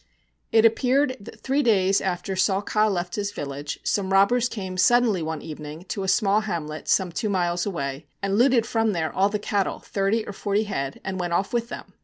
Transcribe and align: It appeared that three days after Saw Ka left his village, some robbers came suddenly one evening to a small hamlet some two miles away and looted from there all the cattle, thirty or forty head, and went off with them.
It 0.51 0.65
appeared 0.65 1.15
that 1.19 1.41
three 1.43 1.61
days 1.61 2.01
after 2.01 2.35
Saw 2.35 2.59
Ka 2.61 2.87
left 2.87 3.13
his 3.17 3.31
village, 3.31 3.79
some 3.83 4.11
robbers 4.11 4.49
came 4.49 4.75
suddenly 4.75 5.21
one 5.21 5.43
evening 5.43 5.83
to 5.89 6.01
a 6.01 6.07
small 6.07 6.39
hamlet 6.41 6.87
some 6.87 7.11
two 7.11 7.29
miles 7.29 7.67
away 7.67 8.07
and 8.19 8.35
looted 8.35 8.65
from 8.65 8.93
there 8.93 9.13
all 9.13 9.29
the 9.29 9.37
cattle, 9.37 9.77
thirty 9.77 10.25
or 10.25 10.33
forty 10.33 10.63
head, 10.63 10.99
and 11.03 11.19
went 11.19 11.33
off 11.33 11.53
with 11.53 11.69
them. 11.69 11.93